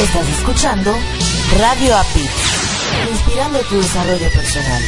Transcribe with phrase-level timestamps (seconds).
[0.00, 0.92] Estás escuchando
[1.56, 2.28] Radio API,
[3.12, 4.82] inspirando tu desarrollo personal.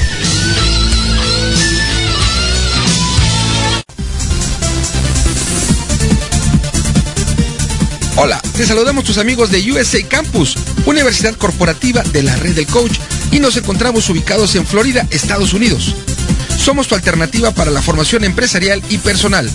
[8.17, 10.57] Hola, te saludamos tus amigos de USA Campus,
[10.87, 12.99] Universidad Corporativa de la Red del Coach,
[13.31, 15.95] y nos encontramos ubicados en Florida, Estados Unidos.
[16.59, 19.49] Somos tu alternativa para la formación empresarial y personal.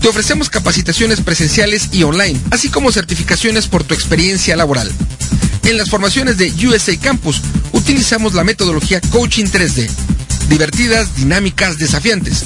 [0.00, 4.92] Te ofrecemos capacitaciones presenciales y online, así como certificaciones por tu experiencia laboral.
[5.64, 9.90] En las formaciones de USA Campus utilizamos la metodología Coaching 3D,
[10.48, 12.44] divertidas, dinámicas, desafiantes,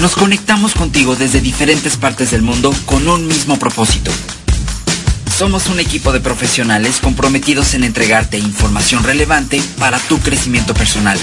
[0.00, 4.12] Nos conectamos contigo desde diferentes partes del mundo con un mismo propósito.
[5.36, 11.18] Somos un equipo de profesionales comprometidos en entregarte información relevante para tu crecimiento personal.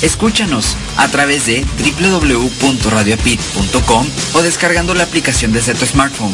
[0.00, 1.66] Escúchanos a través de
[2.00, 6.32] www.radiopit.com o descargando la aplicación desde tu smartphone.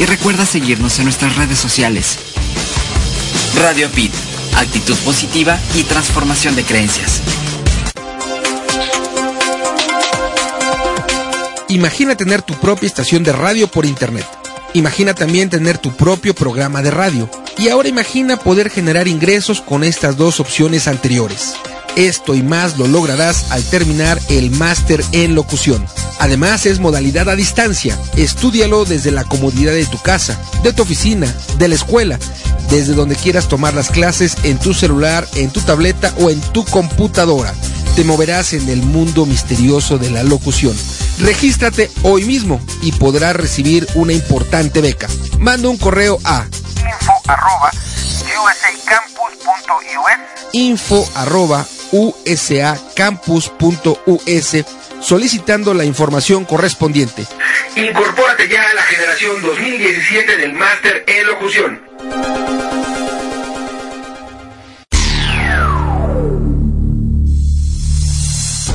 [0.00, 2.18] Y recuerda seguirnos en nuestras redes sociales.
[3.54, 4.12] Radio Pit,
[4.56, 7.20] actitud positiva y transformación de creencias.
[11.68, 14.26] Imagina tener tu propia estación de radio por internet.
[14.74, 17.30] Imagina también tener tu propio programa de radio.
[17.56, 21.54] Y ahora imagina poder generar ingresos con estas dos opciones anteriores.
[21.94, 25.86] Esto y más lo lograrás al terminar el máster en locución.
[26.18, 27.96] Además es modalidad a distancia.
[28.16, 32.18] Estúdialo desde la comodidad de tu casa, de tu oficina, de la escuela,
[32.68, 36.64] desde donde quieras tomar las clases en tu celular, en tu tableta o en tu
[36.64, 37.54] computadora.
[37.94, 40.76] Te moverás en el mundo misterioso de la locución.
[41.18, 45.06] Regístrate hoy mismo y podrás recibir una importante beca.
[45.38, 47.70] Manda un correo a info arroba
[48.42, 54.56] usacampus.us info arroba usacampus.us
[55.00, 57.24] solicitando la información correspondiente.
[57.76, 62.43] Incorpórate ya a la generación 2017 del máster en locución.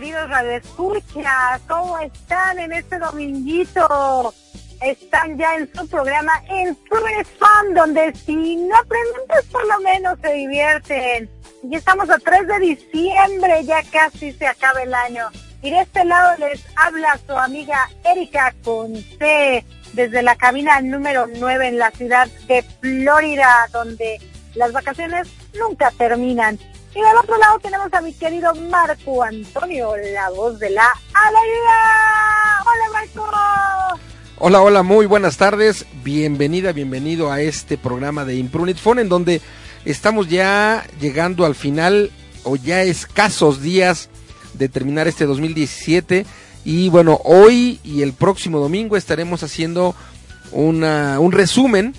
[0.00, 1.60] Queridos radioescuchas.
[1.68, 4.32] ¿Cómo están en este dominguito?
[4.80, 10.18] Están ya en su programa en Super Fun, donde si no pues por lo menos
[10.22, 11.28] se divierten.
[11.62, 15.28] Y estamos a 3 de diciembre, ya casi se acaba el año.
[15.60, 21.68] Y de este lado les habla su amiga Erika Conce, desde la cabina número 9
[21.68, 24.18] en la ciudad de Florida, donde
[24.54, 26.58] las vacaciones nunca terminan.
[26.94, 31.78] Y del otro lado tenemos a mi querido Marco Antonio, la voz de la alegría.
[32.62, 34.00] Hola Marco.
[34.38, 35.86] Hola, hola, muy buenas tardes.
[36.02, 39.40] Bienvenida, bienvenido a este programa de Imprunit Phone, en donde
[39.84, 42.10] estamos ya llegando al final
[42.42, 44.08] o ya escasos días
[44.54, 46.26] de terminar este 2017.
[46.64, 49.94] Y bueno, hoy y el próximo domingo estaremos haciendo
[50.50, 51.94] una, un resumen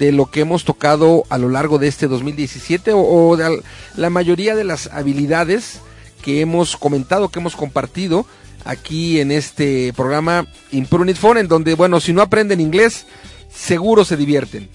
[0.00, 3.62] de lo que hemos tocado a lo largo de este 2017 o, de
[3.96, 5.82] la mayoría de las habilidades
[6.22, 8.24] que hemos comentado, que hemos compartido
[8.64, 13.06] aquí en este programa Imprunit Phone, en donde, bueno, si no aprenden inglés,
[13.50, 14.70] seguro se divierten.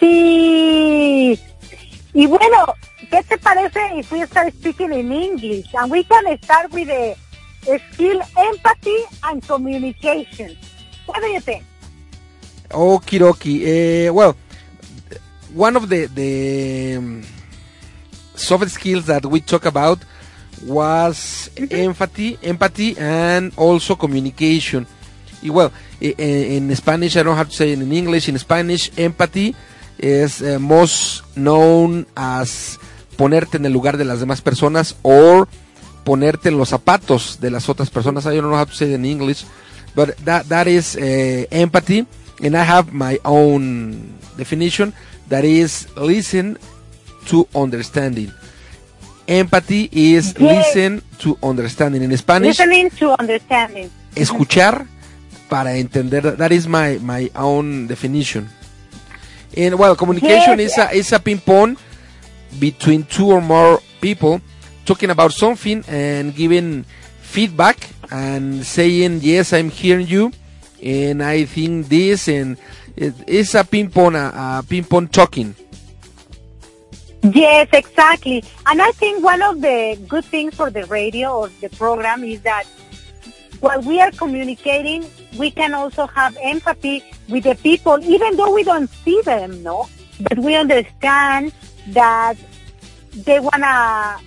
[0.00, 1.38] Sí.
[2.14, 2.74] Y bueno,
[3.10, 5.66] ¿qué te parece if we start speaking in English?
[5.74, 7.14] And we can start with the
[7.92, 10.56] skill empathy and communication.
[11.04, 11.22] What?
[12.70, 14.08] Okie dokie.
[14.08, 14.36] Uh, well,
[15.54, 17.22] one of the, the um,
[18.34, 19.98] soft skills that we talk about
[20.64, 24.86] was empathy, empathy, and also communication.
[25.42, 28.28] Y well, in, in, Spanish, I don't have to say it in English.
[28.28, 29.54] In Spanish, empathy
[29.98, 32.78] is uh, most known as
[33.16, 35.48] ponerte en el lugar de las demás personas or
[36.04, 38.26] ponerte en los zapatos de las otras personas.
[38.26, 39.44] I don't know how to say it in English,
[39.94, 42.06] but that that is uh, empathy,
[42.42, 44.92] and I have my own definition.
[45.28, 46.56] That is listen
[47.26, 48.32] to understanding.
[49.26, 50.74] Empathy is Yes.
[50.74, 52.02] listen to understanding.
[52.02, 53.90] In Spanish, Listening to understanding.
[54.16, 54.86] escuchar
[55.50, 56.22] para entender.
[56.36, 58.48] That is my, my own definition.
[59.56, 60.72] And well, communication Yes.
[60.72, 61.76] is a is a ping pong
[62.58, 64.40] between two or more people
[64.86, 66.84] talking about something and giving
[67.20, 67.76] feedback
[68.10, 70.32] and saying yes, I'm hearing you,
[70.82, 72.56] and I think this, and
[72.96, 75.54] it, it's a ping pong, a, a ping pong talking.
[77.22, 78.44] Yes, exactly.
[78.66, 82.40] And I think one of the good things for the radio or the program is
[82.42, 82.64] that
[83.60, 85.04] while we are communicating,
[85.36, 89.88] we can also have empathy with the people, even though we don't see them, no?
[90.20, 91.52] But we understand
[91.88, 92.36] that
[93.14, 94.20] they want to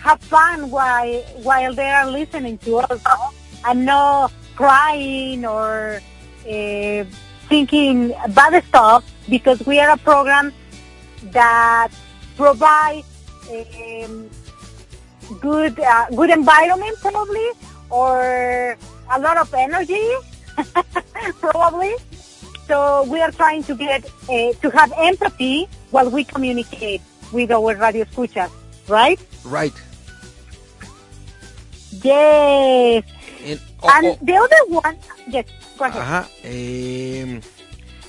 [0.00, 3.30] have fun while, while they are listening to us, no?
[3.64, 6.02] And not crying or
[6.42, 7.04] uh,
[7.46, 10.52] thinking bad stuff because we are a program
[11.30, 11.94] that
[12.36, 13.06] provides
[13.46, 14.28] um,
[15.40, 17.48] good uh, good environment probably
[17.90, 18.76] or
[19.14, 20.10] a lot of energy
[21.40, 21.94] probably.
[22.66, 27.00] So we are trying to get uh, to have empathy while we communicate
[27.32, 28.50] with our radio escuchas
[28.88, 29.20] right?
[29.44, 29.72] Right.
[32.02, 33.04] yes.
[33.44, 34.96] And, and oh, oh, the other one
[35.28, 35.44] yes
[35.78, 36.02] go ahead.
[36.02, 36.24] Uh-huh.
[36.44, 37.42] Um,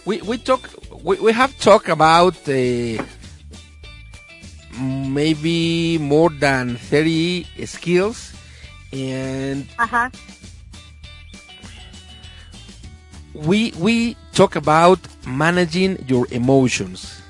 [0.06, 0.70] we we talk
[1.04, 3.04] we, we have talked about uh,
[4.80, 8.34] maybe more than 30 skills
[8.92, 10.10] and uh-huh
[13.34, 17.22] we we talk about managing your emotions.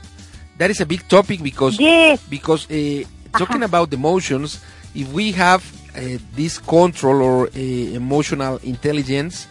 [0.57, 2.21] That is a big topic because yes.
[2.29, 3.03] because uh,
[3.37, 4.59] talking about emotions
[4.95, 5.78] if we have uh,
[6.35, 7.59] this control or uh,
[7.95, 9.47] emotional intelligence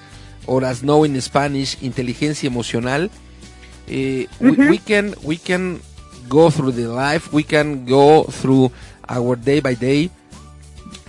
[0.47, 3.11] or as known in spanish inteligencia emocional uh,
[4.40, 5.81] we, we can we can
[6.28, 8.71] go through the life we can go through
[9.09, 10.11] our day by day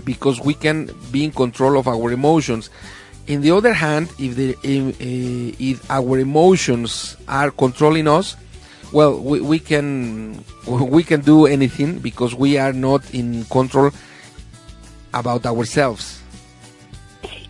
[0.03, 2.69] because we can be in control of our emotions.
[3.27, 8.35] In the other hand if the if, uh, if our emotions are controlling us
[8.91, 13.91] well we, we can we can do anything because we are not in control
[15.13, 16.19] about ourselves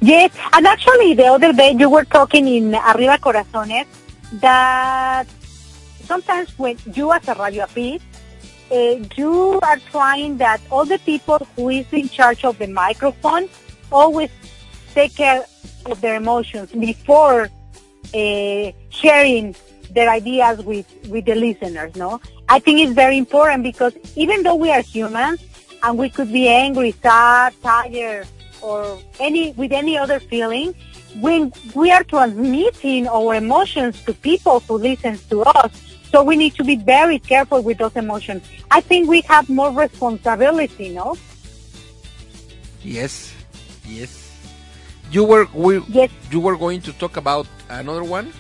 [0.02, 3.86] Yes, and actually the other day you were talking in Arriba Corazones
[4.40, 5.28] that
[6.06, 8.00] sometimes when you as a radio appeal,
[8.72, 13.50] uh, you are trying that all the people who is in charge of the microphone
[13.92, 14.30] always
[14.94, 15.44] take care
[15.86, 17.50] of their emotions before
[18.14, 19.54] uh, sharing
[19.92, 22.22] their ideas with, with the listeners, no?
[22.48, 25.44] I think it's very important because even though we are humans
[25.84, 28.28] and we could be angry, sad, tired,
[28.62, 30.76] or any with any other feeling,
[31.20, 35.72] when we are transmitting our emotions to people who listen to us,
[36.12, 38.44] so we need to be very careful with those emotions.
[38.72, 41.16] I think we have more responsibility, no?
[42.84, 43.34] Yes,
[43.86, 44.32] yes.
[45.12, 46.12] You were we, Yes.
[46.32, 48.32] you were going to talk about another one.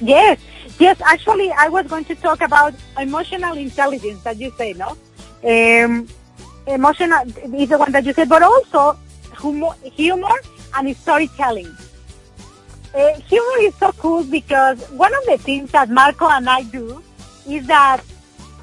[0.00, 0.38] Yes,
[0.78, 1.00] yes.
[1.02, 4.96] Actually, I was going to talk about emotional intelligence that you say, no?
[5.44, 6.08] Um,
[6.66, 8.98] emotional is the one that you said, but also
[9.40, 10.36] humor, humor
[10.74, 11.76] and storytelling.
[12.94, 17.02] Uh, humor is so cool because one of the things that Marco and I do
[17.46, 18.00] is that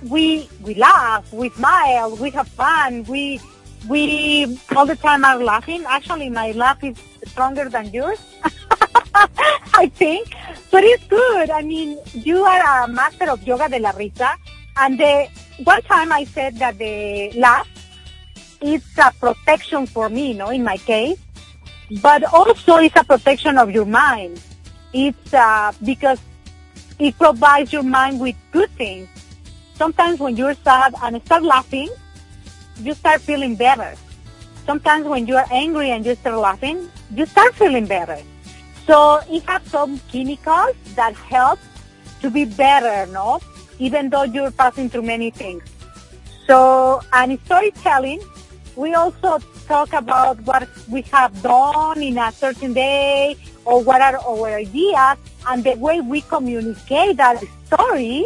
[0.09, 3.39] we we laugh, we smile, we have fun, we
[3.88, 5.83] we all the time are laughing.
[5.88, 6.97] Actually, my laugh is
[7.27, 8.19] stronger than yours.
[9.73, 10.33] I think,
[10.71, 11.50] but it's good.
[11.50, 14.35] I mean, you are a master of yoga de la risa,
[14.77, 15.27] and the,
[15.63, 17.67] one time I said that the laugh
[18.62, 21.20] is a protection for me, you no, in my case,
[22.01, 24.41] but also it's a protection of your mind.
[24.93, 26.20] It's uh, because
[27.00, 29.08] it provides your mind with good things.
[29.75, 31.89] Sometimes when you're sad and start laughing,
[32.79, 33.96] you start feeling better.
[34.65, 38.20] Sometimes when you are angry and you start laughing, you start feeling better.
[38.86, 41.60] So it has some chemicals that help
[42.22, 43.39] to be better, no?
[43.81, 45.63] Even though you're passing through many things.
[46.45, 48.21] So, and storytelling,
[48.75, 53.35] we also talk about what we have done in a certain day
[53.65, 58.25] or what are our ideas and the way we communicate that story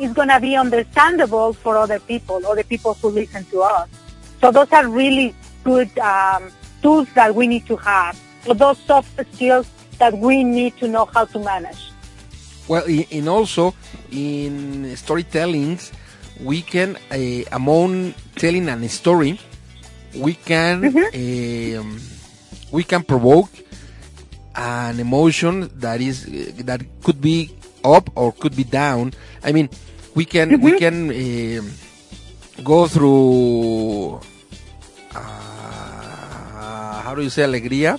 [0.00, 3.88] is going to be understandable for other people or the people who listen to us.
[4.40, 5.34] So those are really
[5.64, 8.20] good um, tools that we need to have.
[8.44, 9.66] So those soft skills
[9.98, 11.90] that we need to know how to manage.
[12.68, 13.74] Well, and also
[14.12, 15.90] in storytellings,
[16.44, 19.40] we can uh, among telling a story,
[20.14, 22.00] we can um,
[22.70, 23.48] we can provoke
[24.54, 27.50] an emotion that is uh, that could be
[27.84, 29.12] up or could be down.
[29.42, 29.70] I mean,
[30.14, 31.72] we can we can um
[32.62, 34.20] go through
[35.14, 37.98] uh, how do you say alegría?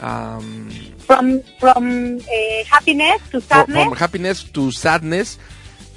[0.00, 0.70] Um,
[1.06, 3.84] From from uh, happiness to sadness.
[3.84, 5.38] from happiness to sadness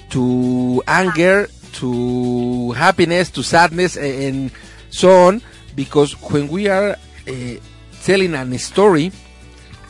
[0.10, 1.50] to anger
[1.82, 4.52] to happiness to sadness and
[4.90, 5.42] so on
[5.76, 6.92] because when we are
[7.28, 7.56] uh,
[8.04, 9.12] telling a story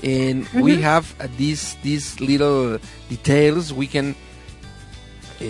[0.03, 0.81] and we Mhm.
[0.81, 4.15] have uh, these these little details we can
[5.41, 5.45] uh,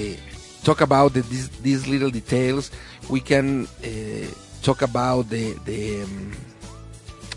[0.63, 2.71] talk about the, these these little details
[3.09, 4.27] we can uh,
[4.61, 6.33] talk about the the um,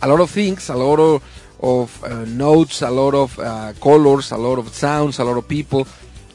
[0.02, 1.22] a lot of things, a lot of,
[1.62, 5.46] of uh, notes, a lot of uh, colors, a lot of sounds, a lot of
[5.48, 5.86] people,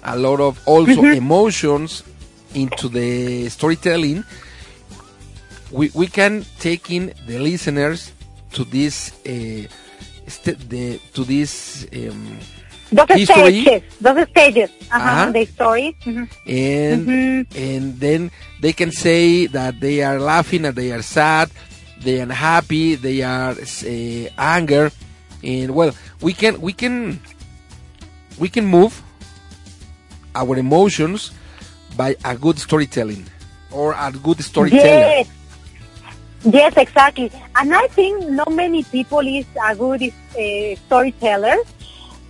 [0.03, 1.15] a lot of also Mhm.
[1.17, 2.03] emotions
[2.53, 4.24] into the storytelling.
[5.72, 8.12] We, we can take in the listeners
[8.53, 9.67] to this uh,
[10.27, 12.39] st- the to this um,
[12.89, 13.81] Those history stages.
[14.00, 14.69] Those stages.
[14.91, 15.31] Uh-huh, Uh-huh.
[15.31, 15.88] The story.
[16.05, 16.29] Mhm.
[16.48, 17.48] and Mhm.
[17.67, 18.31] and then
[18.62, 21.50] they can say that they are laughing and they are sad
[22.01, 24.89] they are happy they are uh, anger
[25.44, 27.20] and well we can we can
[28.39, 29.01] we can move
[30.36, 31.32] our emotions
[31.96, 33.25] by a good storytelling
[33.72, 35.27] or a good storyteller Yes.
[36.44, 37.32] Yes, exactly.
[37.56, 41.56] And I think not many people is a good uh, storyteller.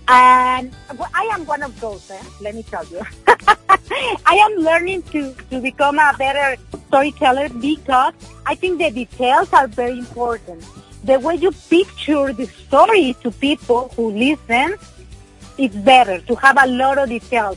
[0.08, 0.74] And
[1.14, 2.22] I am one of those, eh?
[2.40, 3.02] let me tell you.
[3.28, 8.14] I am learning to, to become a better storyteller because
[8.46, 10.64] I think the details are very important.
[11.04, 14.76] The way you picture the story to people who listen,
[15.56, 17.56] it's better to have a lot of details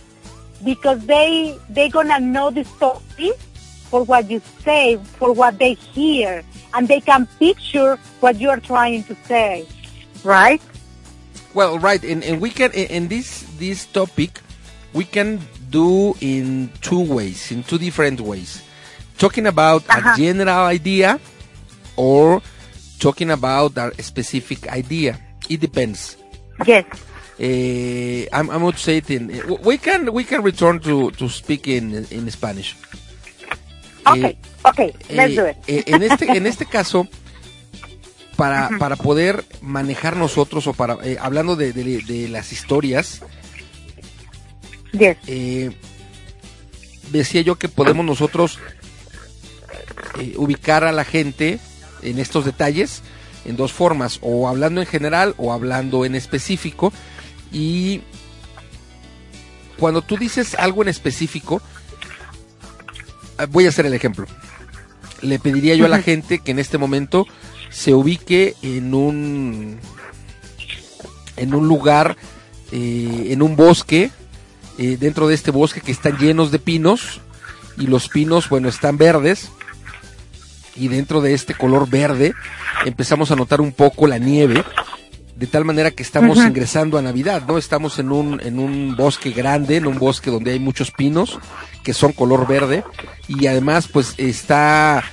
[0.64, 3.32] because they they gonna know the story
[3.90, 6.44] for what you say, for what they hear,
[6.74, 9.66] and they can picture what you are trying to say,
[10.24, 10.62] right?
[11.54, 14.40] Well, right, and, and we can in this this topic
[14.94, 18.62] we can do in two ways, in two different ways.
[19.18, 20.14] Talking about Uh-huh.
[20.14, 21.20] a general idea
[21.98, 22.42] or
[23.02, 25.18] talking about a specific idea.
[25.50, 26.18] It depends.
[26.66, 26.86] Yes.
[27.42, 29.32] Uh, I'm, I'm going to say it in.
[29.66, 32.76] We can we can return to, to speak in in Spanish.
[34.06, 35.58] Okay, okay, let's Eh, do it.
[35.68, 37.08] eh, en este en este caso
[38.36, 43.22] para, para poder manejar nosotros o para eh, hablando de, de- de las historias
[44.94, 45.18] Yes.
[45.28, 45.70] eh,
[47.12, 48.58] decía yo que podemos nosotros
[50.20, 51.60] eh, ubicar a la gente
[52.02, 53.02] en estos detalles
[53.46, 56.94] en dos formas o hablando en general o hablando en específico
[57.52, 58.02] y
[59.78, 61.60] cuando tú dices algo en específico,
[63.40, 64.28] ah, voy a hacer el ejemplo.
[65.22, 67.26] Le pediría yo a la gente que en este momento
[67.72, 69.80] se ubique en un
[71.36, 72.16] en un lugar,
[72.72, 74.12] eh, en un bosque,
[74.78, 77.22] eh, dentro de este bosque que están llenos de pinos
[77.78, 79.50] y los pinos, bueno, están verdes
[80.76, 82.34] y dentro de este color verde
[82.86, 84.64] empezamos a notar un poco la nieve
[85.36, 87.58] de tal manera que estamos ingresando a Navidad, ¿no?
[87.58, 91.40] Estamos en un, en un bosque grande, en un bosque donde hay muchos pinos
[91.84, 92.84] que son color verde
[93.28, 95.04] y además pues está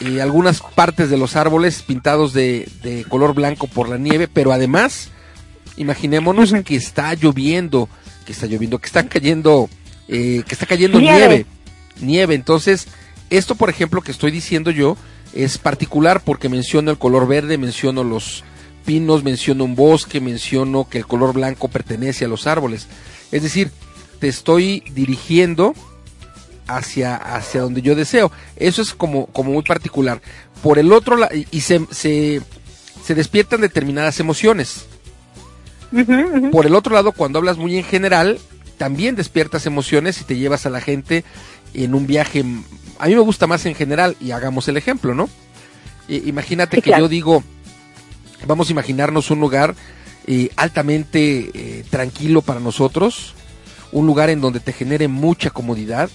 [0.00, 4.52] eh, algunas partes de los árboles pintados de, de, color blanco por la nieve, pero
[4.52, 5.10] además
[5.76, 7.88] imaginémonos que está lloviendo,
[8.24, 9.68] que está lloviendo, que está cayendo,
[10.06, 11.46] eh, que está cayendo nieve,
[12.00, 12.34] nieve.
[12.34, 12.86] Entonces,
[13.36, 14.96] esto por ejemplo que estoy diciendo yo
[15.34, 18.44] es particular porque menciono el color verde, menciono los
[18.84, 22.86] pinos, menciono un bosque, menciono que el color blanco pertenece a los árboles.
[23.32, 23.70] Es decir,
[24.20, 25.74] te estoy dirigiendo
[26.66, 28.30] hacia, hacia donde yo deseo.
[28.56, 30.20] Eso es como, como muy particular.
[30.62, 32.40] Por el otro lado, y se, se,
[33.04, 34.86] se, despiertan determinadas emociones.
[36.50, 38.38] Por el otro lado, cuando hablas muy en general,
[38.78, 41.24] también despiertas emociones y te llevas a la gente
[41.74, 42.44] en un viaje.
[42.98, 45.28] A mí me gusta más en general, y hagamos el ejemplo, ¿no?
[46.06, 47.42] imagínate que yo digo,
[48.46, 49.74] Vamos a imaginarnos un lugar
[50.26, 53.34] eh, altamente eh, tranquilo para nosotros,
[53.92, 56.10] un lugar en donde te genere mucha comodidad,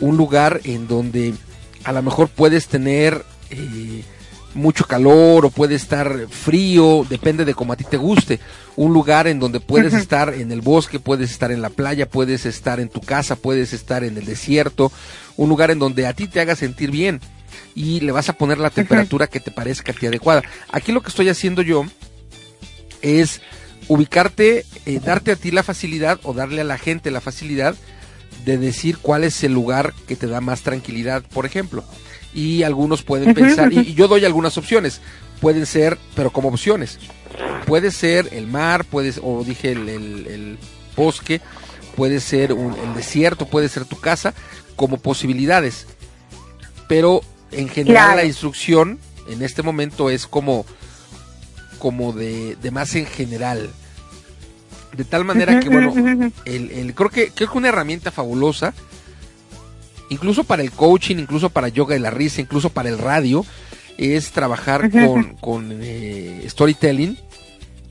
[0.00, 1.34] un lugar en donde
[1.84, 4.02] a lo mejor puedes tener eh,
[4.54, 8.40] mucho calor o puede estar frío, depende de cómo a ti te guste.
[8.76, 12.46] Un lugar en donde puedes estar en el bosque, puedes estar en la playa, puedes
[12.46, 14.92] estar en tu casa, puedes estar en el desierto.
[15.36, 17.20] Un lugar en donde a ti te haga sentir bien
[17.74, 20.42] y le vas a poner la temperatura que te parezca a ti adecuada.
[20.70, 21.84] Aquí lo que estoy haciendo yo
[23.02, 23.40] es
[23.88, 27.74] ubicarte, eh, darte a ti la facilidad o darle a la gente la facilidad
[28.44, 31.84] de decir cuál es el lugar que te da más tranquilidad, por ejemplo.
[32.34, 35.00] Y algunos pueden pensar, y, yo doy algunas opciones,
[35.40, 36.98] pueden ser, pero como opciones.
[37.66, 40.58] Puede ser el mar, puede, o dije el,
[40.96, 41.40] bosque,
[41.96, 44.34] puede ser un, el desierto, puede ser tu casa,
[44.76, 45.86] como posibilidades.
[46.88, 50.66] Pero en general la instrucción en este momento es como
[51.78, 53.70] como de, de más en general.
[54.96, 55.92] De tal manera que bueno
[56.44, 58.74] el, el, creo que creo que una herramienta fabulosa
[60.10, 63.44] incluso para el coaching incluso para yoga de la risa incluso para el radio
[63.96, 67.18] es trabajar con, con eh, storytelling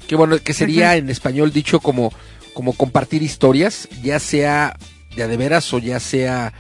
[0.08, 2.12] que bueno que sería en español dicho como
[2.54, 4.78] como compartir historias ya sea
[5.16, 6.54] de de veras o ya sea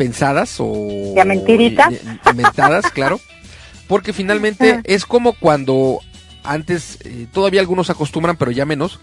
[0.00, 1.12] pensadas o...
[1.14, 1.92] Ya mentiritas.
[2.24, 3.20] Inventadas, claro.
[3.86, 5.98] Porque finalmente es como cuando
[6.42, 8.98] antes, eh, todavía algunos acostumbran, pero ya menos,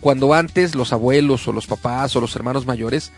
[0.00, 3.10] cuando antes los abuelos o los papás o los hermanos mayores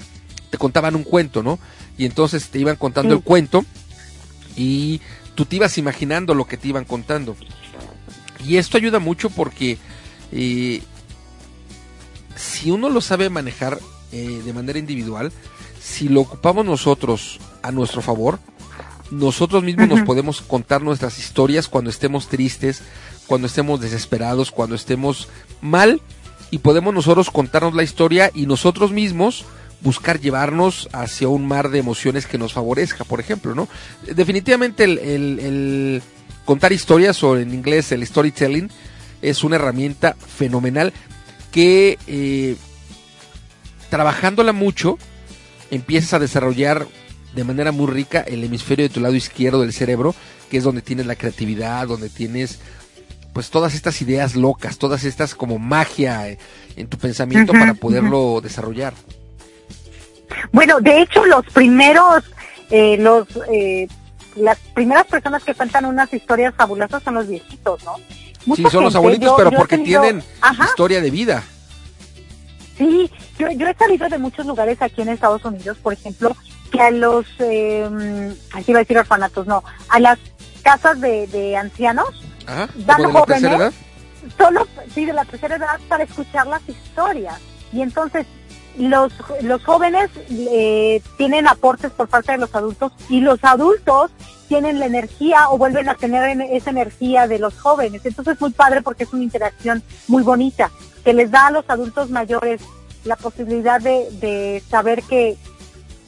[0.51, 1.59] te contaban un cuento, ¿no?
[1.99, 3.65] Y entonces te iban contando el cuento
[4.57, 5.01] y
[5.35, 7.37] tú te ibas imaginando lo que te iban contando.
[8.47, 9.79] Y esto ayuda mucho porque
[10.33, 10.83] eh,
[12.37, 13.79] si uno lo sabe manejar
[14.13, 15.33] eh, de manera individual,
[15.81, 18.39] si lo ocupamos nosotros a nuestro favor,
[19.11, 22.83] nosotros mismos nos podemos contar nuestras historias cuando estemos tristes,
[23.27, 25.29] cuando estemos desesperados, cuando estemos
[25.61, 26.01] mal,
[26.51, 29.45] y podemos nosotros contarnos la historia y nosotros mismos
[29.81, 33.69] buscar llevarnos hacia un mar de emociones que nos favorezca, por ejemplo, ¿no?
[34.15, 36.03] Definitivamente el,
[36.45, 38.71] contar historias, o en inglés el storytelling,
[39.23, 40.93] es una herramienta fenomenal
[41.51, 42.57] que eh,
[43.91, 44.99] trabajándola mucho,
[45.71, 46.87] empiezas a desarrollar
[47.35, 50.15] de manera muy rica el hemisferio de tu lado izquierdo del cerebro,
[50.51, 52.59] que es donde tienes la creatividad, donde tienes
[53.33, 56.39] pues todas estas ideas locas, todas estas como magia eh,
[56.77, 58.95] en tu pensamiento para poderlo desarrollar.
[60.53, 62.25] Bueno, de hecho los primeros,
[62.71, 63.89] eh, los, eh,
[64.37, 67.97] las primeras personas que cuentan unas historias fabulosas son los viejitos, ¿no?
[68.55, 70.23] sí, son los abuelitos, pero porque tienen
[70.69, 71.43] historia de vida.
[72.79, 76.37] Sí, yo, yo he salido de muchos lugares aquí en Estados Unidos, por ejemplo,
[76.71, 80.19] que a los, eh, aquí iba a decir orfanatos, no, a las
[80.63, 82.23] casas de, de ancianos,
[82.75, 83.75] dan jóvenes,
[84.37, 87.41] solo, sí, de la tercera edad para escuchar las historias.
[87.73, 88.27] Y entonces,
[88.79, 89.13] los,
[89.43, 94.11] los jóvenes eh, tienen aportes por parte de los adultos y los adultos
[94.49, 98.05] tienen la energía o vuelven a tener esa energía de los jóvenes.
[98.05, 100.71] Entonces es muy padre porque es una interacción muy bonita
[101.05, 102.61] que les da a los adultos mayores
[103.05, 105.37] la posibilidad de, de saber que,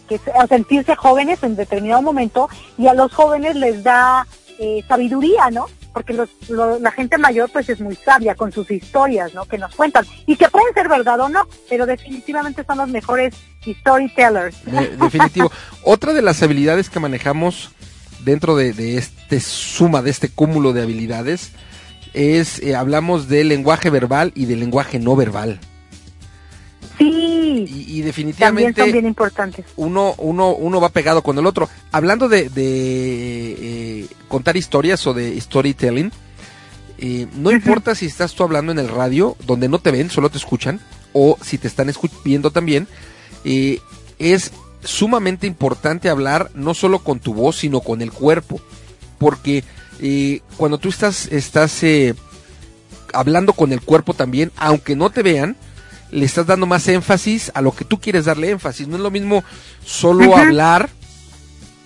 [0.08, 4.26] que sentirse jóvenes en determinado momento y a los jóvenes les da
[4.58, 5.66] eh, sabiduría, ¿no?
[5.98, 9.46] Porque los, lo- la gente mayor pues es muy sabia con sus historias, ¿no?
[9.46, 13.34] Que nos cuentan y que pueden ser verdad o no, pero definitivamente son los mejores
[13.66, 14.64] storytellers.
[14.64, 15.50] De- definitivo.
[15.82, 17.72] Otra de las habilidades que manejamos
[18.24, 21.50] dentro de, de este suma, de este cúmulo de habilidades,
[22.14, 25.58] es, eh, hablamos del lenguaje verbal y del lenguaje no verbal.
[26.98, 29.64] Sí, Y, y también definitivamente son bien importantes.
[29.76, 31.68] uno, uno, uno va pegado con el otro.
[31.92, 36.10] Hablando de, de, eh, contar historias o de storytelling,
[36.98, 40.30] eh, no importa si estás tú hablando en el radio, donde no te ven, solo
[40.30, 40.80] te escuchan,
[41.12, 41.90] o si te están
[42.24, 42.88] viendo también,
[43.44, 43.80] eh,
[44.18, 48.60] es sumamente importante hablar no solo con tu voz, sino con el cuerpo.
[49.18, 49.64] Porque
[50.56, 52.14] cuando tú estás, estás eh,
[53.12, 55.56] hablando con el cuerpo también, aunque no te vean,
[56.10, 58.88] le estás dando más énfasis a lo que tú quieres darle énfasis.
[58.88, 59.44] No es lo mismo
[59.84, 60.88] solo hablar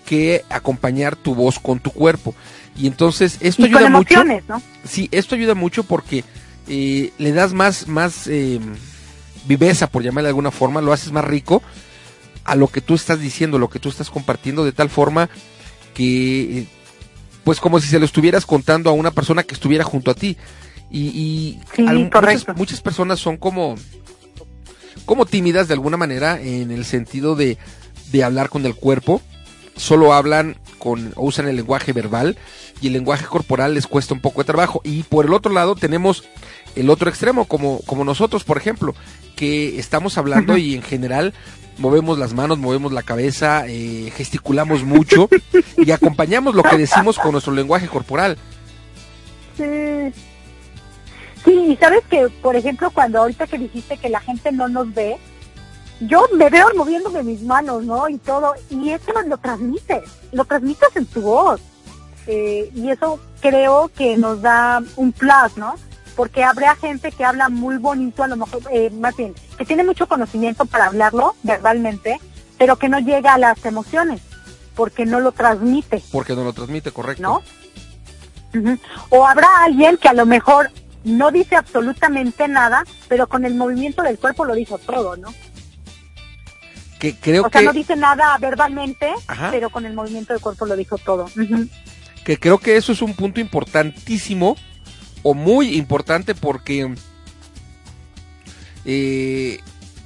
[0.07, 2.35] que acompañar tu voz con tu cuerpo.
[2.77, 4.15] Y entonces esto Y con ayuda mucho.
[4.15, 4.63] emociones, ¿no?
[4.85, 6.25] Sí, esto ayuda mucho porque
[6.69, 8.61] eh, le das más, más eh,
[9.47, 11.63] viveza, por llamarle de alguna forma, lo haces más rico
[12.45, 15.29] a lo que tú estás diciendo, lo que tú estás compartiendo, de tal forma
[15.95, 16.67] que,
[17.45, 20.37] pues como si se lo estuvieras contando a una persona que estuviera junto a ti.
[20.91, 22.55] Y, y Sí, al- muchas, correcto.
[22.57, 23.77] muchas personas son como,
[25.05, 27.59] como tímidas de alguna manera en el sentido de,
[28.11, 29.21] de hablar con el cuerpo,
[29.77, 32.37] solo hablan con, o usan el lenguaje verbal
[32.81, 34.81] y el lenguaje corporal les cuesta un poco de trabajo.
[34.85, 36.25] Y por el otro lado tenemos
[36.75, 38.95] el otro extremo, como, como nosotros, por ejemplo,
[39.37, 41.35] que estamos hablando y en general
[41.79, 45.29] movemos las manos, movemos la cabeza, eh, gesticulamos mucho
[45.79, 48.37] y acompañamos lo que decimos con nuestro lenguaje corporal.
[49.57, 50.13] Sí.
[51.45, 54.93] Sí, y sabes que, por ejemplo, cuando ahorita que dijiste que la gente no nos
[54.95, 55.19] ve,
[56.01, 58.09] yo me veo moviéndome mis manos, ¿no?
[58.09, 60.03] Y todo, y eso lo transmites,
[60.33, 61.61] lo transmites en tu voz.
[62.27, 65.75] Eh, y eso creo que nos da un plus, ¿no?
[66.15, 69.83] Porque habrá gente que habla muy bonito, a lo mejor, eh, más bien, que tiene
[69.83, 72.21] mucho conocimiento para hablarlo verbalmente,
[72.59, 74.21] pero que no llega a las emociones,
[74.77, 76.03] porque no lo transmite.
[76.13, 77.23] Porque no lo transmite, correcto.
[77.23, 77.43] ¿no?
[79.09, 80.71] O habrá alguien que a lo mejor
[81.05, 85.35] no dice absolutamente nada, pero con el movimiento del cuerpo lo dijo todo, ¿no?
[86.99, 89.51] Que creo o sea, que, no dice nada verbalmente, Ajá.
[89.51, 91.29] pero con el movimiento del cuerpo lo dijo todo.
[92.25, 94.57] Que creo que eso es un punto importantísimo
[95.25, 96.95] o muy importante porque
[98.85, 99.61] eh,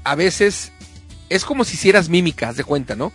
[0.04, 0.72] a veces
[1.28, 3.12] es como si hicieras mímicas de cuenta, ¿no?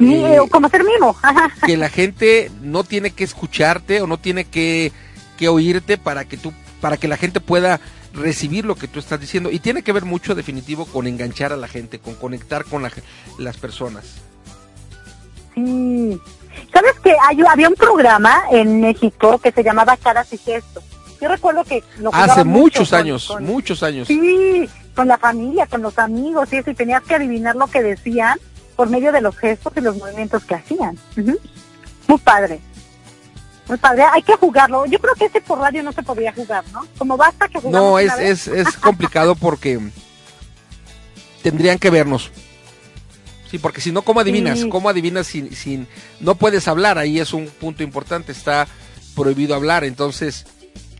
[0.00, 1.16] Eh, eh, como ser mimo.
[1.22, 1.52] Ajá.
[1.64, 4.90] que la gente no tiene que escucharte o no tiene que,
[5.36, 7.80] que oírte para que tú para que la gente pueda
[8.12, 11.56] recibir lo que tú estás diciendo y tiene que ver mucho definitivo con enganchar a
[11.56, 12.90] la gente con conectar con la
[13.38, 14.04] las personas
[15.54, 16.20] Sí.
[16.72, 20.82] ¿Sabes que hay, había un programa en México que se llamaba Caras y Gestos?
[21.20, 25.66] Yo recuerdo que lo hace mucho muchos años con- muchos años Sí, con la familia,
[25.66, 28.38] con los amigos y eso, y tenías que adivinar lo que decían
[28.76, 30.98] por medio de los gestos y los movimientos que hacían.
[32.08, 32.58] Muy padre.
[33.68, 34.02] Muy padre.
[34.12, 34.84] Hay que jugarlo.
[34.86, 36.86] Yo creo que ese por radio no se podría jugar, ¿no?
[36.98, 39.78] Como basta que jugamos no es, es es complicado porque
[41.42, 42.30] tendrían que vernos
[43.50, 44.68] sí porque si no cómo adivinas Sí.
[44.68, 45.86] cómo adivinas sin sin
[46.20, 48.66] no puedes hablar ahí es un punto importante está
[49.16, 50.46] prohibido hablar entonces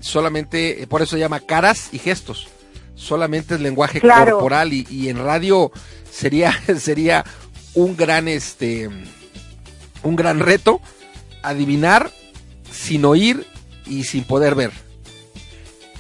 [0.01, 2.49] solamente eh, por eso se llama caras y gestos
[2.95, 4.33] solamente es lenguaje Claro.
[4.33, 5.71] corporal y, y en radio
[6.11, 7.25] sería sería
[7.75, 8.91] un gran este
[10.03, 10.81] un gran reto
[11.43, 12.11] adivinar
[12.73, 13.47] sin oír
[13.87, 14.73] y sin poder ver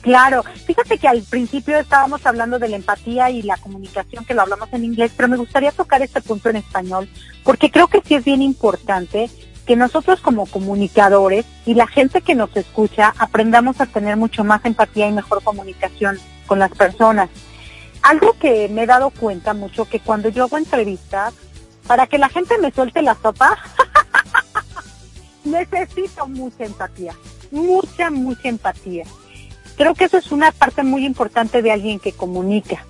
[0.02, 0.44] Claro.
[0.66, 4.68] Fíjate que al principio estábamos hablando de la empatía y la comunicación, que lo hablamos
[4.72, 7.08] en inglés, pero me gustaría tocar este punto en español,
[7.44, 9.30] porque creo que sí es bien importante
[9.64, 14.64] que nosotros como comunicadores y la gente que nos escucha aprendamos a tener mucho más
[14.64, 17.30] empatía y mejor comunicación con las personas.
[18.02, 21.32] Algo que me he dado cuenta mucho que cuando yo hago entrevistas,
[21.86, 23.56] para que la gente me suelte la sopa,
[25.44, 27.14] necesito mucha empatía,
[27.50, 29.04] mucha, mucha empatía.
[29.76, 32.84] Creo que eso es una parte muy importante de alguien que comunica,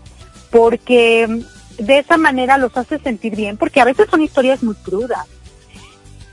[0.51, 4.75] porque mm, de esa manera los hace sentir bien, porque a veces son historias muy
[4.75, 5.27] crudas,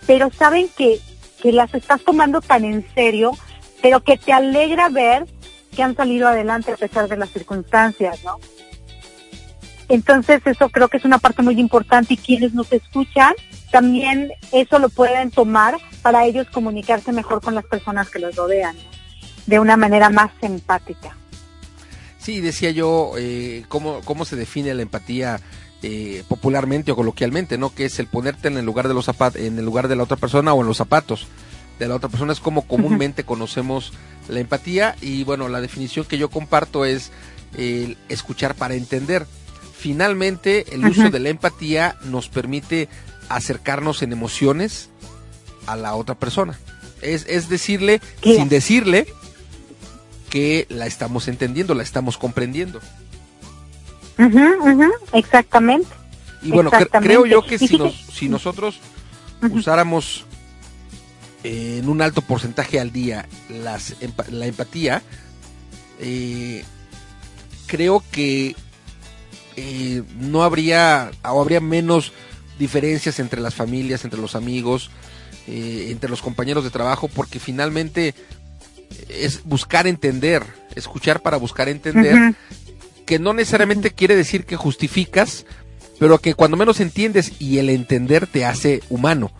[0.05, 0.99] pero saben que,
[1.41, 3.31] que las estás tomando tan en serio,
[3.81, 5.27] pero que te alegra ver
[5.75, 8.39] que han salido adelante a pesar de las circunstancias, ¿no?
[9.89, 13.33] Entonces eso creo que es una parte muy importante y quienes nos escuchan
[13.71, 18.75] también eso lo pueden tomar para ellos comunicarse mejor con las personas que los rodean,
[18.75, 18.83] ¿no?
[19.47, 21.17] de una manera más empática.
[22.19, 25.39] Sí, decía yo eh, cómo, cómo se define la empatía
[25.81, 27.73] eh, popularmente o coloquialmente, ¿no?
[27.73, 30.03] Que es el ponerte en el lugar de los zapatos, en el lugar de la
[30.03, 31.27] otra persona o en los zapatos
[31.79, 32.33] de la otra persona.
[32.33, 33.93] Es como comúnmente conocemos
[34.27, 37.11] la empatía y bueno, la definición que yo comparto es
[37.57, 39.25] el escuchar para entender.
[39.79, 42.89] Finalmente, el uso de la empatía nos permite
[43.29, 44.89] acercarnos en emociones
[45.67, 46.59] a la otra persona.
[47.01, 49.07] Es, es decirle, sin decirle,
[50.29, 52.81] que la estamos entendiendo, la estamos comprendiendo.
[55.13, 55.87] Exactamente.
[56.41, 58.81] Y bueno, creo yo que si, nos, si nosotros
[59.49, 60.25] usáramos
[61.43, 63.95] en un alto porcentaje al día las,
[64.29, 65.01] la empatía,
[65.99, 66.65] eh,
[67.65, 68.57] creo que
[69.55, 72.13] eh, no habría o habría menos
[72.57, 74.91] diferencias entre las familias, entre los amigos,
[75.47, 78.13] eh, entre los compañeros de trabajo, porque finalmente
[79.07, 80.43] es buscar entender,
[80.75, 82.35] escuchar para buscar entender,
[83.05, 85.45] que no necesariamente quiere decir que justificas,
[85.99, 89.31] pero que cuando menos entiendes y el entender te hace humano.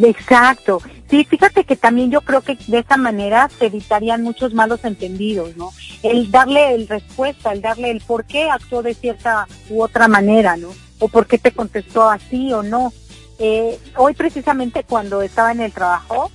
[0.00, 0.80] Exacto.
[1.10, 5.56] Sí, fíjate que también yo creo que de esa manera se evitarían muchos malos entendidos,
[5.56, 5.70] ¿no?
[6.02, 10.56] El darle el respuesta, el darle el por qué actuó de cierta u otra manera,
[10.56, 10.68] ¿no?
[10.98, 12.92] O por qué te contestó así o no.
[13.38, 16.30] Eh, hoy precisamente cuando estaba en el trabajo,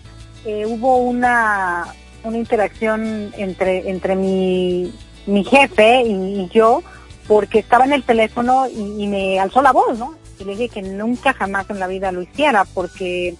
[0.45, 1.85] eh, hubo una,
[2.23, 4.91] una interacción entre, entre mi,
[5.27, 6.81] mi jefe y, yo,
[7.27, 10.15] porque estaba en el teléfono y, y me alzó la voz, ¿no?
[10.39, 13.35] Y le dije que nunca jamás en la vida lo hiciera, porque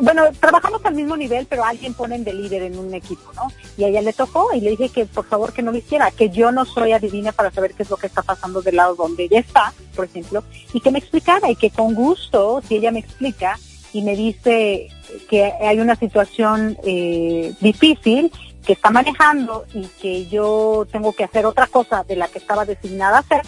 [0.00, 3.48] bueno, trabajamos al mismo nivel, pero alguien ponen de líder en un equipo, ¿no?
[3.76, 6.10] Y a ella le tocó y le dije que por favor que no lo hiciera,
[6.10, 8.94] que yo no soy adivina para saber qué es lo que está pasando del lado
[8.94, 12.90] donde ella está, por ejemplo, y que me explicara y que con gusto, si ella
[12.90, 13.58] me explica
[13.92, 14.88] y me dice
[15.28, 18.32] que hay una situación eh, difícil
[18.64, 22.64] que está manejando y que yo tengo que hacer otra cosa de la que estaba
[22.64, 23.42] designada hacer,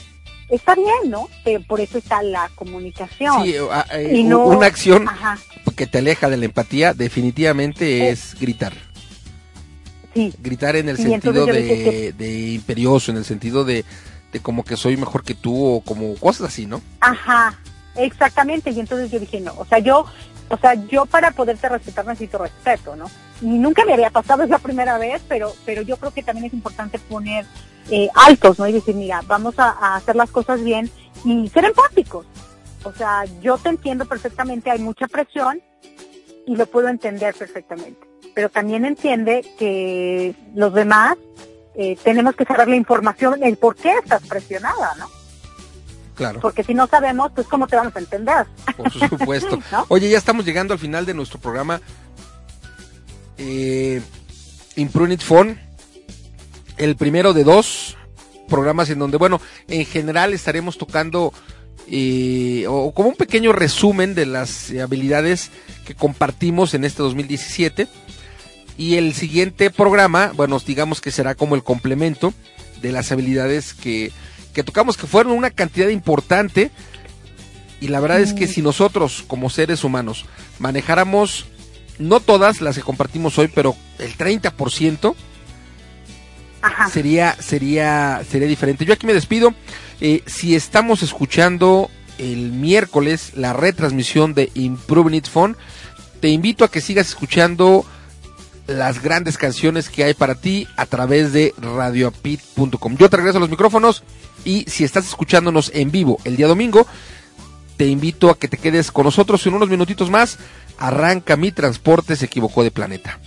[0.49, 1.29] está bien, ¿no?
[1.67, 3.43] por eso está la comunicación.
[3.43, 3.55] Sí,
[3.93, 5.09] eh, y no, una acción
[5.77, 8.73] que te aleja de la empatía definitivamente es, gritar.
[10.15, 10.33] Sí.
[10.41, 13.85] Gritar en el sentido de, imperioso, en el sentido de,
[14.33, 16.81] de como que soy mejor que tú o como cosas así, ¿no?
[17.01, 17.59] Ajá,
[17.97, 18.71] exactamente.
[18.71, 20.07] Y entonces yo dije, no, o sea, yo,
[20.49, 23.07] o sea, yo para poderte respetar necesito respeto, ¿no?
[23.41, 26.47] Y nunca me había pasado, es la primera vez, pero, pero yo creo que también
[26.47, 27.47] es importante poner
[27.91, 28.67] eh, altos, ¿no?
[28.67, 30.91] Y decir, mira, vamos a, hacer las cosas bien
[31.25, 32.27] y ser empáticos.
[32.85, 35.63] O sea, yo te entiendo perfectamente, hay mucha presión
[36.47, 38.07] y lo puedo entender perfectamente.
[38.35, 41.17] Pero también entiende que los demás
[41.75, 45.24] eh, tenemos que saber la información, el por qué estás presionada, ¿no?
[46.15, 46.41] Claro.
[46.41, 48.47] Porque si no sabemos, pues cómo te vamos a entender.
[48.77, 49.59] Por supuesto.
[49.89, 51.81] Oye, ya estamos llegando al final de nuestro programa.
[53.37, 54.01] Eh,
[54.77, 55.59] Imprunit Phone
[56.77, 57.97] el primero de dos
[58.49, 61.33] programas en donde, bueno, en general estaremos tocando
[61.91, 65.51] eh, o como un pequeño resumen de las habilidades
[65.85, 67.89] que compartimos en este 2017.
[68.77, 72.35] Y el siguiente programa, bueno, digamos que será como el complemento
[72.83, 74.11] de las habilidades que,
[74.55, 76.71] que tocamos, que fueron una cantidad importante.
[77.81, 80.25] Y la verdad es que si nosotros, como seres humanos,
[80.59, 81.47] manejáramos,
[81.99, 85.15] no todas las que compartimos hoy, pero el 30%,
[86.91, 88.85] sería sería sería diferente.
[88.87, 89.53] Yo aquí me despido.
[90.01, 95.57] Eh, si estamos escuchando el miércoles la retransmisión de Improving It Phone,
[96.21, 97.85] te invito a que sigas escuchando
[98.67, 102.97] las grandes canciones que hay para ti a través de radioapit.com.
[102.97, 104.03] Yo te regreso a los micrófonos
[104.45, 106.87] y si estás escuchándonos en vivo el día domingo,
[107.77, 110.39] te invito a que te quedes con nosotros en unos minutitos más.
[110.79, 113.19] Arranca mi transporte, se equivocó de planeta.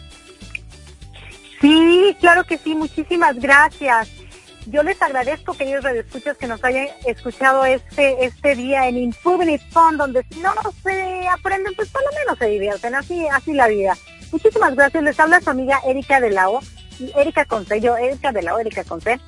[1.62, 4.10] Sí, claro que sí, muchísimas gracias.
[4.67, 9.97] Yo les agradezco, queridos radioescuchas, que nos hayan escuchado este este día en It Fun,
[9.97, 13.97] donde si no se aprenden, pues por lo menos se divierten, así así la vida.
[14.32, 16.60] Muchísimas gracias, les habla su amiga Erika de la O,
[17.16, 19.20] Erika Conce, yo Erika de la O, Erika Conce.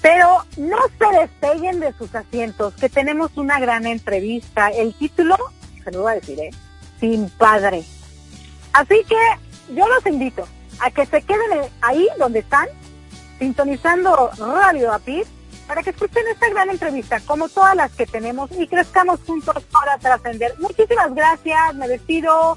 [0.00, 4.68] Pero no se despeguen de sus asientos, que tenemos una gran entrevista.
[4.68, 5.36] El título,
[5.82, 6.50] se lo voy a decir, ¿eh?
[7.00, 7.82] Sin padre.
[8.72, 10.46] Así que yo los invito
[10.78, 12.68] a que se queden ahí donde están,
[13.40, 15.24] sintonizando Radio APID,
[15.66, 19.98] para que escuchen esta gran entrevista, como todas las que tenemos, y crezcamos juntos para
[19.98, 20.54] trascender.
[20.58, 22.56] Muchísimas gracias, me despido.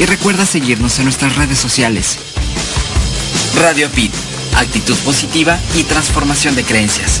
[0.00, 2.18] Y recuerda seguirnos en nuestras redes sociales.
[3.60, 4.12] Radio Apit,
[4.56, 7.20] actitud positiva y transformación de creencias.